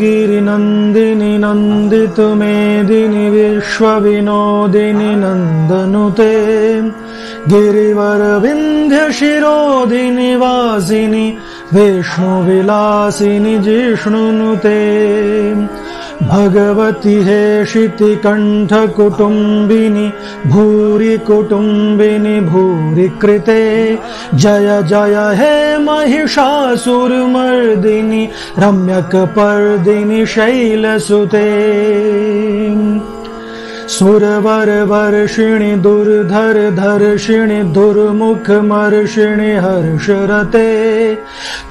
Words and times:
गिरिनन्दिनि 0.00 1.32
नन्दितु 1.44 2.26
मेदिनि 2.40 3.24
विश्वविनोदिनि 3.34 5.12
नन्दनुते 5.22 6.34
गिरिवरविन्ध्यशिरोदिनि 7.52 10.30
वासिनि 10.42 11.26
विष्णुविलासिनि 11.74 13.54
जिष्णुनुते 13.66 14.80
भगवति 16.28 17.14
हे 17.24 17.66
शितिकण्ठकुटुम्बिनि 17.66 18.36
भूरि 20.50 21.16
कुटुम्बिनि 21.26 22.34
भूरि 22.50 23.06
कृते 23.22 23.62
जय 24.34 24.68
जय 24.90 25.16
हे 25.38 25.54
महिषासुरमर्दिनि 25.84 26.82
रम्यकपर्दिनि 28.58 30.20
शैलसुते 30.34 31.48
सुरवरवर्षिणि 33.92 35.72
दुर्धर 35.84 36.58
धर्षिणि 36.76 37.60
दुर्मुखमर्षिणि 37.74 39.52
हर्षरते 39.64 40.70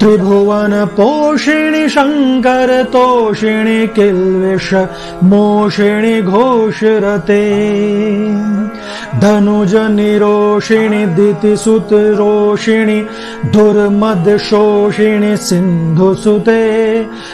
त्रिभुवनपोषिणि 0.00 1.84
शङ्करतोषिणि 1.94 3.80
किल्विष 3.96 4.68
मोषिणि 5.30 6.16
घोषरते 6.20 7.42
दुर्मद 9.22 9.74
दितिसुतरोषिणि 11.16 13.00
सिंधु 15.46 16.08
सुते। 16.22 16.62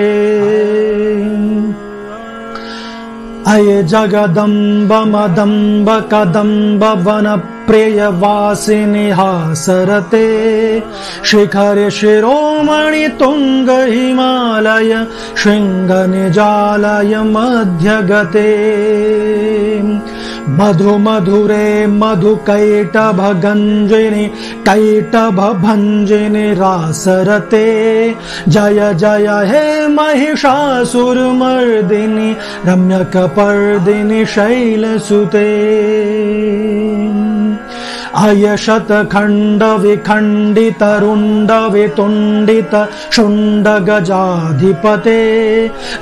अय 3.48 3.82
जगदम्ब 3.82 4.92
कदम्ब 6.12 6.84
वन 6.84 7.26
प्रियवासिनि 7.66 9.10
हासरते। 9.10 10.26
शिखर 11.24 11.90
शिरोमणि 11.90 13.08
तुङ्ग 13.08 13.70
हिमालय 13.70 15.06
शृङ्ग 15.36 15.90
निजालय 16.14 17.16
मध्यगते 17.34 18.48
मधु 20.58 20.92
मधुरे 20.98 21.66
मधु 21.86 22.32
कैटभ 22.48 23.20
गञ्जिनि 23.44 24.24
कैटभ 24.68 25.38
भञ्जिनि 25.64 26.46
रासरते। 26.54 27.66
जय 28.48 28.80
जय 28.94 29.28
हे 29.50 29.64
महिषासुरमर्दिनि 29.96 30.90
रम्यकपर्दिनि 32.66 34.20
शैलसुते 34.34 35.48
अयशतखण्ड 38.20 39.62
विखण्डित 39.82 40.82
रुण्ड 41.02 41.50
वितुण्डित 41.72 42.74
शुण्ड 43.14 43.68
गजाधिपते 43.88 45.20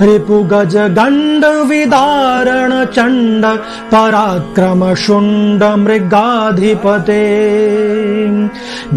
रिपु 0.00 0.38
गज 0.52 0.76
गण्ड 0.98 1.44
विदारण 1.68 2.72
चण्ड 2.94 3.44
पराक्रम 3.92 4.82
शुण्ड 5.04 5.62
मृगाधिपते 5.84 7.22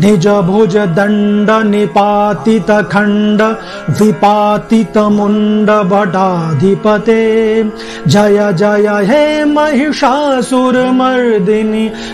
निज 0.02 0.26
भुज 0.48 0.76
दण्ड 0.98 1.50
निपातित 1.70 2.70
खण्ड 2.92 3.42
विपातित 4.02 4.98
मुण्ड 5.18 5.70
भटाधिपते 5.92 7.22
जय 8.08 8.40
जय 8.62 8.88
हे 9.12 9.24
महिषासुरमर्दिनि 9.54 10.66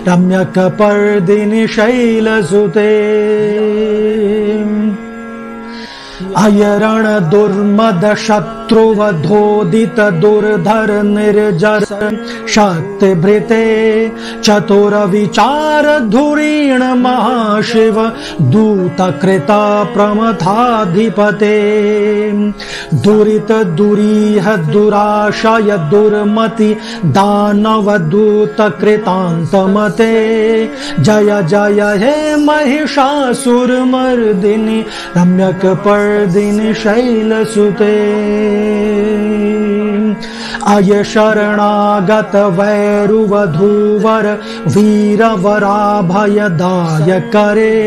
रम्यकप 0.07 0.81
पर्दिनि 0.97 1.65
शैलसुते 1.67 2.91
अयरण 6.43 7.05
दुर्मद 7.29 8.05
शत्रुवधोदित 8.67 9.99
दुर्धर 10.21 10.91
निर्जर 11.03 11.83
शक्तिभृते 12.53 13.59
चतुर 14.43 14.95
विचार 15.11 15.85
धुरीण 16.09 16.83
महाशिव 17.01 17.99
दूत 18.51 18.99
कृता 19.21 19.59
प्रमथाधिपते 19.93 21.51
दुरित 23.05 23.51
दुरीह 23.77 24.49
दुराशय 24.71 25.71
दुर्मति 25.91 26.71
दानव 27.17 27.87
दूत 28.09 28.59
कृतान्तमते 28.81 30.13
जय 30.99 31.31
जय 31.49 31.81
हे 32.03 32.17
महिषासुरमर्दिनि 32.45 33.49
रम्यक 35.17 35.63
पर 35.87 36.01
दिन 38.57 39.36
शैलसुते 39.36 39.36
अय 40.65 41.03
शरणागत 41.13 42.35
वैरुवधूवर 42.59 44.25
वीरवराभयदाय 44.75 45.59
करे 47.33 47.77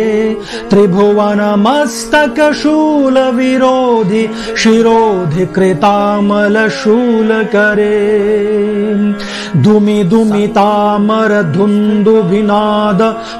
त्रिभुवन 0.71 1.41
मस्तक 1.67 2.39
शूल 2.63 3.17
विरोधि 3.37 4.25
शिरोधि 4.63 5.47
कृतामल 5.57 6.57
शूल 6.83 7.31
करे 7.55 7.99
दुमि 9.63 9.99
दुमि 10.11 10.47
तामर 10.57 11.33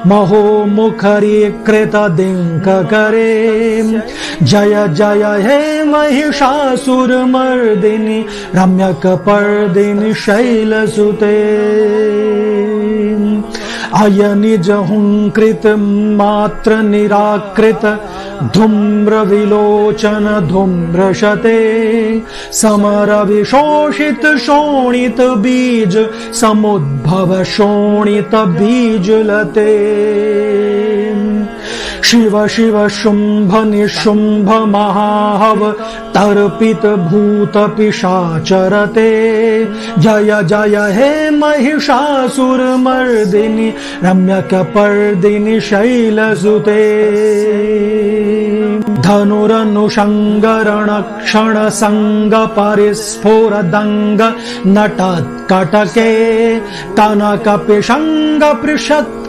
महो 0.07 0.43
मुखरी 0.75 1.37
कृत 1.67 1.95
दिङ्क 2.17 2.67
करे 2.93 3.33
जय 4.43 4.73
जय 4.97 5.23
हे 5.45 5.59
महिषासुरमर्दिनि 5.91 6.99
रम्यक 8.55 9.05
पर्दिनि 9.31 10.13
शैलसुते। 10.13 11.35
हुङ्कृत 14.69 15.61
मात्र 16.17 16.75
निराकृत 16.75 17.85
धूम्र 18.55 19.13
विलोचन 19.15 20.47
धूम्रशते। 20.49 21.59
समर 22.51 23.23
विशोषित 23.23 24.25
शोणित 24.37 25.21
बीज 25.21 25.97
समुद्भव 26.33 27.43
शोणित 27.43 28.35
बीजलते 28.35 29.71
शिव 32.03 32.47
शिव 32.47 32.75
शुम्भ 32.89 33.51
निशुम्भ 33.65 34.49
महाहव 34.67 35.61
तर्पित 36.15 36.85
भूत 37.09 37.57
पिशाचरते। 37.77 39.11
जय 39.99 40.31
जय 40.43 40.75
हे 40.91 41.11
महिषासुरमर्दिनि 41.29 42.39
रम्यक 44.03 44.53
पर्दिनि 44.75 45.57
शैलसुते। 45.61 46.83
धनुरनुषङ्गरण 49.01 50.89
क्षण 51.23 51.55
सङ्ग 51.69 52.33
परिस्फुरदङ्ग 52.57 54.21
नटत्कटके 54.67 56.11
कनकपिशङ्ग 56.99 58.43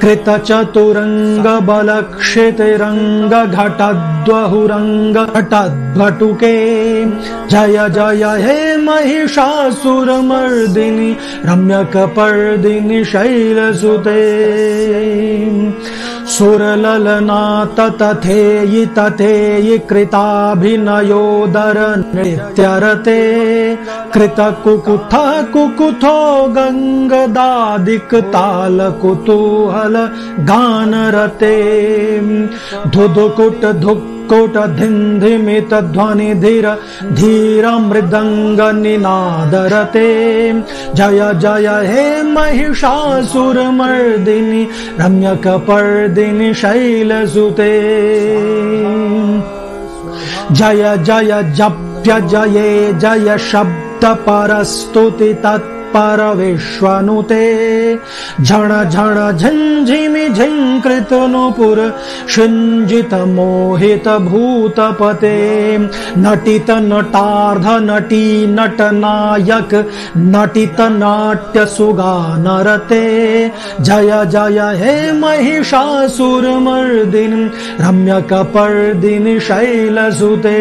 कृत 0.00 0.28
चतुरङ्ग 0.28 1.46
बलक्षितिरङ्ग 1.46 3.32
घटद्वहुरङ्ग 3.32 5.16
घटद्भटुके 5.16 6.56
जय 7.50 7.88
जय 7.88 8.24
हे 8.42 8.71
महिषासुरमर्दिनि 8.86 9.90
रम्यकपर्दिनि 11.48 13.00
शैलसुते। 13.12 14.22
सुरललना 16.32 17.42
तथेयि 17.78 18.84
तथेयि 18.98 19.76
कृताभिनयोदर 19.88 21.78
नृत्यरते 22.14 23.16
कृत 24.14 24.38
कुकुथ 24.64 25.14
कुकुथो 25.52 26.20
गङ्गदादिक 26.56 28.14
ताल 28.34 28.78
कुतूहल 29.02 29.96
गानरते 30.50 31.56
धुधुकुट 32.94 33.64
धुक् 33.82 34.10
धीर 36.40 36.78
धीर 37.12 37.66
मृदङ्ग 37.66 38.60
जय 40.96 41.34
जय 41.34 41.86
हे 41.86 42.22
महिषासुरमर्दिनि 42.22 44.68
रम्यकपर्दिनि 45.00 46.54
शैलसुते। 46.54 47.72
जय 50.52 50.96
जय 50.98 51.52
जप्य 51.56 52.20
जये 52.20 52.92
जय 52.92 53.38
शब्द 53.38 54.04
परस्तुति 54.04 55.34
तत् 55.34 55.81
परविश्वनुते। 55.94 57.44
झण 58.40 58.72
झण 58.90 59.36
झञ्झिमि 59.36 60.28
झङ्कृत 60.28 61.12
नुपुर 61.12 61.78
शुञ्जित 62.28 63.14
मोहित 63.14 64.08
भूतपते। 64.08 65.38
नटित 66.18 66.70
नटार्ध 66.70 67.66
नटी 67.90 68.46
नटनायक 68.46 69.74
नटित 70.16 70.80
नाट्य 70.80 71.66
सुगानरते 71.66 73.02
जय 73.80 74.24
जय 74.26 74.60
हे 74.80 75.12
महिषासुरमर्दिन् 75.12 76.22
रम्यकपर्दिनि 77.80 79.38
शैलसुते 79.40 80.60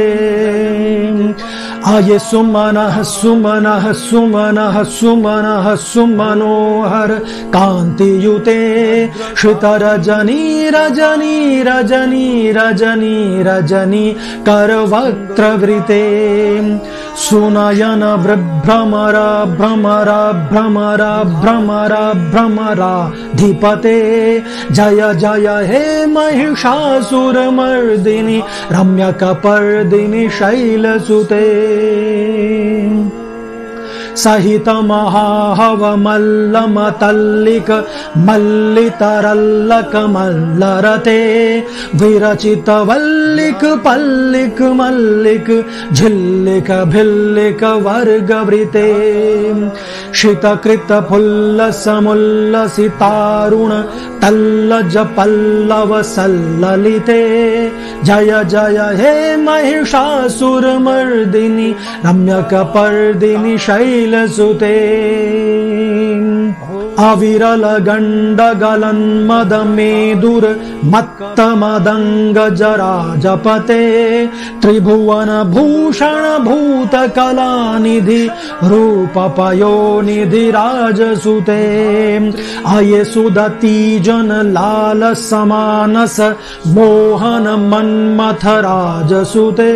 आए 1.88 2.18
सुमन 2.19 2.78
सुमन 3.10 3.66
सुमन 3.98 4.57
सुमन 4.89 5.75
सुमनोहर 5.81 7.13
कांति 7.18 7.50
कान्तियुते 7.54 8.57
श्रुतरजनी 9.38 10.60
रजनी 10.71 11.38
रजनी 11.63 12.29
रजनी 12.51 13.18
रजनी 13.44 14.06
करवक्त्रवृते 14.47 16.06
सुनयन 17.21 18.03
भ्रमर 18.65 19.18
भ्रमर 19.57 20.09
भ्रमर 20.51 21.01
भ्रमर 21.41 21.94
भ्रमराधिपते। 22.31 24.00
जय 24.71 25.01
जय 25.21 25.47
हे 25.69 25.83
महिषासुरमर्दिनि 26.06 27.09
रम्यकपर्दिनि 28.71 30.23
शैलसुते 30.39 31.47
सहित 34.17 34.67
महाहव 34.85 35.85
मल्लमतल्लिक 35.97 37.69
विरचित 42.01 42.69
वल्लिक 42.89 43.63
पल्लिक 43.85 44.61
मल्लिक 44.79 45.49
झिल्लिक 45.93 46.71
भिल्लिक 46.91 47.63
वर्गवृते 47.87 48.89
शितकृत 50.21 50.91
फुल्ल 51.09 51.69
समुल्लसितारुण 51.83 53.71
तल्लज 54.21 54.95
पल्लव 55.17 55.91
सल्ललिते 56.15 57.21
जय 58.05 58.31
जय 58.49 58.79
हे 58.97 59.13
महिषासुरमर्दिनि 59.45 60.39
रम्यकपर्दिनि 62.05 63.55
शै 63.65 64.00
अविरल 64.01 65.90
गण्डगलन्मद 67.88 69.53
मेदुर् 69.75 70.45
मत्त 70.94 71.39
मदङ्ग 71.62 72.38
जरा 72.59 72.95
जपते 73.24 73.86
त्रिभुवन 74.62 75.31
भूषण 75.53 76.24
भूत 76.45 76.95
कलानिधि 77.15 78.24
रूपपयो 78.71 79.75
निधि 80.07 80.45
राजसुते 80.56 81.63
अये 82.75 83.01
सुदती 83.13 83.77
जन 84.07 84.30
लाल 84.57 85.01
समानस 85.24 86.18
मोहन 86.75 87.45
मन्मथ 87.71 88.44
राजसुते 88.68 89.74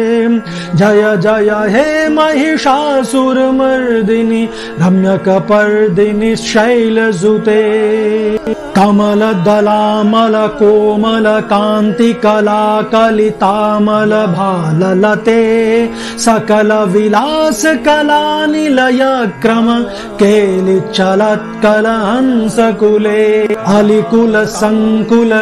जय 0.79 1.03
जय 1.25 1.51
हे 1.75 1.87
महिषासुरमर्दिनि 2.19 3.63
रम्यकपर्दिनि 4.81 6.31
शैलसुते 6.49 7.14
कमलदलामल 8.77 10.35
कोमल 10.59 11.27
कान्ति 11.51 12.11
कला 12.23 12.63
कलितामल 12.93 14.13
भाललते 14.35 15.37
सकल 16.25 16.71
विलास 16.93 17.61
कला 17.85 18.23
निलय 18.53 19.01
क्रम 19.41 19.67
केलि 20.21 20.79
चलत्कल 20.95 21.87
हंसकुले 22.05 23.23
अलिकुल 23.77 24.43
सङ्कुल 24.59 25.33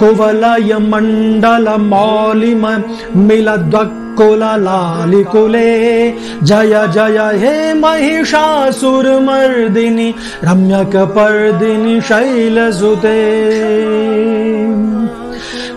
कुवलय 0.00 0.78
मण्डल 0.90 1.68
मौलिम 1.90 2.66
मिलद्वक् 3.28 4.09
कुललालिकुले। 4.16 5.70
जय 6.42 6.88
जय 6.94 7.32
हे 7.36 7.74
महिषासुरमर्दिनि 7.74 10.14
रम्यकपर्दिनि 10.44 12.00
शैलसुते। 12.00 13.20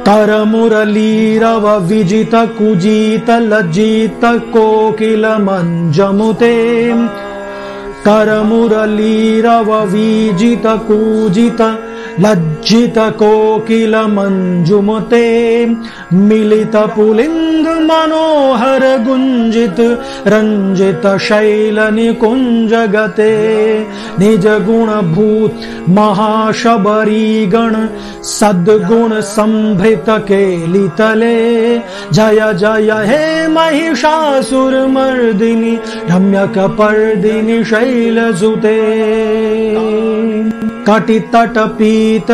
करमुरलीरव 0.07 1.79
विजित 1.79 2.35
कुजित 2.35 3.29
लज्जित 3.29 4.21
कोकिल 4.25 5.25
मञ्जमुते 5.25 6.55
करमुरलीरव 8.05 9.85
विजित 9.85 10.63
कूजित 10.65 11.61
लज्जित 12.19 12.97
कोकिल 13.19 13.95
गुञ्जित 19.05 19.79
रञ्जित 20.33 21.05
शैल 21.27 21.79
निकुञ्ज 21.95 22.73
गते 22.95 23.33
निज 24.19 24.45
गुण 24.67 24.89
भूत 25.13 25.53
महाशबरी 25.97 27.25
गण 27.55 27.75
सद्गुण 28.33 29.19
सम्भृत 29.31 30.09
केलितले 30.29 31.37
जय 32.13 32.41
जय 32.59 32.91
हे 33.09 33.23
महिषासुरमर्दिनि 33.55 34.53
रम्यकपर्दिनि 36.11 37.57
शैलसुते 37.73 38.79
कटितटपीत 40.87 42.31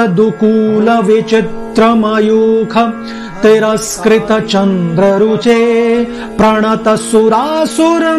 दुकूल 3.39 3.39
विचित्रमयूख 3.39 3.39
तिरस्कृत 3.39 4.51
चन्द्ररुचे 4.51 6.03
प्रणत 6.37 6.89
सुरासुर 6.89 8.15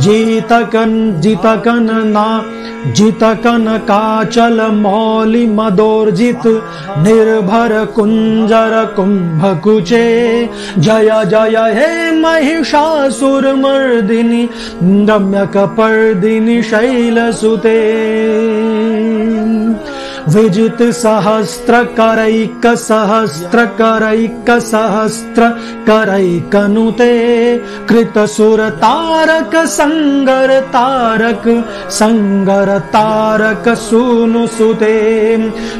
जितकन् 0.00 1.20
जितकन 1.20 1.88
जितकन 2.96 3.78
काचल 3.78 4.70
मौलि 4.70 5.46
निर्भर 6.98 7.84
कुञ्जर 7.84 8.92
कुम्भकुचे। 8.96 10.48
जय 10.78 11.24
जय 11.26 11.72
हे 11.74 12.10
महिषासुरमर्दिनि 12.10 14.48
रम्यकपर्दिनि 14.82 16.62
शैलसुते 16.62 17.78
विजित 18.78 19.17
सहस्त्र 20.30 21.82
करैक 21.98 22.66
सहस्त्र 22.78 23.64
करैक 23.78 24.50
सहस्त्र 24.62 25.48
करैकनुते 25.88 27.06
कृत 27.88 28.18
सुर 28.28 28.60
तारक 28.82 29.54
संगर 29.74 30.50
तारक 30.72 31.44
संगर 31.98 32.78
तारक 32.94 33.68
सुनु 33.78 34.46
सुते 34.56 34.96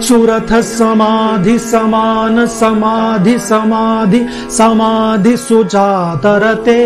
सुरथ 0.09 0.53
समाधि 0.71 1.59
समान 1.67 2.47
समाधि 2.59 3.39
समाधि 3.49 4.27
समाधि 4.59 5.37
सुजातरते 5.37 6.79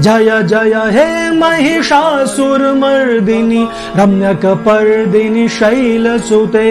जय 0.00 0.42
जय 0.48 0.74
हे 0.96 1.08
महिषासुर 1.38 2.72
मर्दिनि 2.78 3.66
रम्यक 3.96 4.46
पर्दिनि 4.66 5.48
शैलसुते 5.58 6.66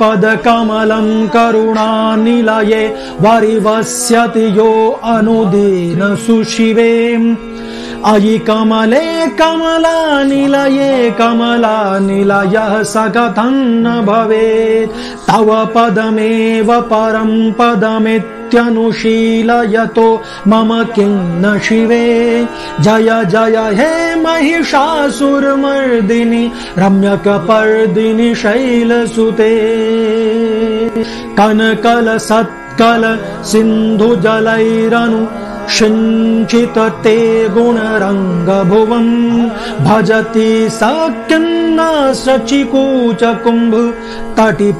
पदकमलं 0.00 1.08
करुणानिलये 1.34 2.84
वरिवस्यति 3.20 4.46
यो 4.58 4.70
अनुदीन 5.14 6.14
सुशिवे 6.26 6.92
अयि 8.06 8.38
कमले 8.38 9.26
कमलानिलये 9.26 11.10
कमलानिलयः 11.10 12.82
स 12.82 12.94
कथम् 12.96 13.84
न 13.84 14.06
भवेत्। 14.06 14.92
तव 15.28 15.68
पदमेव 15.74 16.80
परम् 16.80 17.52
पदमित्यनुशीलयतो 17.52 20.22
मम 20.48 20.84
किं 20.94 21.42
न 21.42 21.58
शिवे। 21.58 22.48
जय 22.80 23.24
जय 23.24 23.70
हे 23.74 24.20
महिषासुरमर्दिनि 24.20 26.52
रम्यकपर्दिनि 26.78 28.34
शैलसुते। 28.34 29.54
कनकल 31.38 32.18
सत्कल 32.18 33.18
सिन्धुजलैरनु 33.44 35.43
सिञ्चित 35.76 36.78
ते 37.04 37.16
गुणरङ्गभुवम् 37.54 39.12
भजति 39.86 40.50
सख्यन्न 40.80 41.80
सचिकूच 42.24 43.22
कुम्भ 43.44 43.74
तटि 44.38 44.70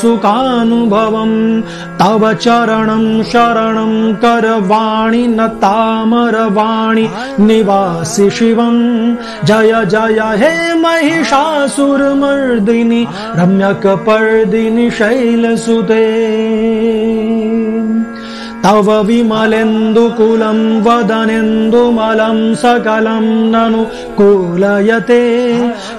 सुखानुभवम् 0.00 1.36
तव 2.00 2.22
चरणं 2.44 3.04
शरणं 3.32 3.92
करवाणि 4.24 5.24
न 5.26 5.40
तामरवाणि 5.62 7.06
निवासि 7.46 8.26
शिवम् 8.38 8.82
जय 9.46 9.72
जय 9.94 10.20
हे 10.42 10.52
महिषासुरमर्दिनि 10.82 12.22
रम्यकपर्दिनि 13.38 14.86
शैलसुते 14.98 16.06
तव 18.64 18.88
विमलेन्दुकुलं 19.02 20.58
वदनेन्दुमलं 20.82 22.38
सकलं 22.54 23.24
ननु 23.52 23.82
कूलयते। 24.18 25.22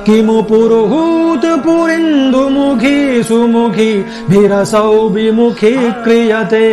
किमु 0.06 0.38
पुरुहूत 0.42 1.44
पुरिन्दुमुखी 1.66 3.24
सुमुखी 3.24 3.92
भिरसौ 4.30 4.94
विमुखी 5.10 5.74
क्रियते। 6.04 6.68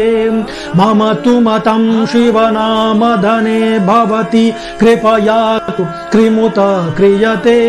मम 0.76 1.00
तु 1.24 1.32
मतं 1.40 1.82
शिवनामधने 2.06 3.60
भवति 3.78 4.46
कृपया 4.80 5.40
कृमुत 6.12 6.58
क्रियते। 6.96 7.60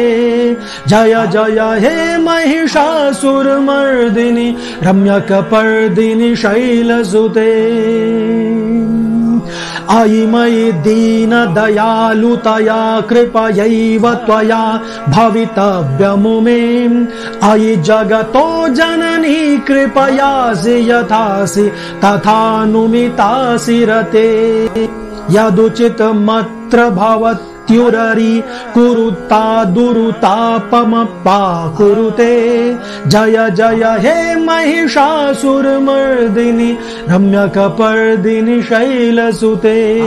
जय 0.88 1.14
जय 1.34 1.60
हे 1.80 1.98
महिषासुरमर्दिनि 2.18 3.28
रम्यकपर्दिनि 4.84 6.30
शैलसुते 6.36 7.52
अयि 9.98 10.26
मयि 10.34 10.72
दीन 10.84 11.32
दयालुतया 11.54 12.80
कृपयैव 13.10 14.06
त्वया 14.26 14.62
भवितव्यमुमे 15.16 16.62
अयि 17.52 17.76
जगतो 17.90 18.48
जननी 18.78 19.58
कृपयासि 19.68 20.78
यथासि 20.90 21.70
तथानुमितासि 22.04 23.84
रते 23.90 24.28
यदुचितमत्र 25.30 26.90
भवत् 26.90 27.52
त्युररि 27.68 28.44
कुरुता 28.74 29.64
दुरुतापमपा 29.64 31.74
कुरुते। 31.78 32.76
जय 33.08 33.50
जय 33.50 33.98
हे 34.00 34.36
महिषासुरमर्दिनि 34.36 36.78
रम्यकपर्दिनि 37.10 38.62
शैलसुते। 38.62 40.02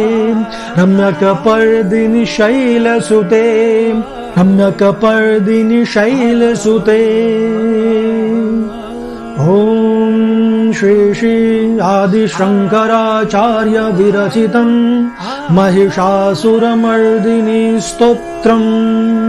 रम्यकपर्दिनि 0.79 2.27
शैलसुते। 2.27 3.93
रम्यकपर्दिनि 4.39 5.85
शैलसुते। 5.85 7.03
ॐ 9.39 9.74
श्री 10.73 11.15
श्री 11.15 11.79
आदिशङ्कराचार्य 11.83 13.81
विरचितम् 13.99 14.75
महिषासुरमर्दिनि 15.57 17.63
स्तोत्रम् 17.89 19.24